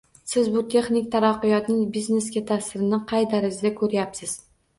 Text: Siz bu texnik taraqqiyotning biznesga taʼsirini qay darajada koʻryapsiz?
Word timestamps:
Siz 0.29 0.47
bu 0.53 0.61
texnik 0.73 1.11
taraqqiyotning 1.15 1.83
biznesga 1.99 2.43
taʼsirini 2.53 3.01
qay 3.13 3.29
darajada 3.35 3.73
koʻryapsiz? 3.83 4.37